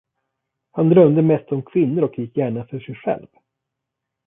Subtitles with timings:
[0.71, 3.27] Han drömde mest om kvinnor och gick gärna för sig själv.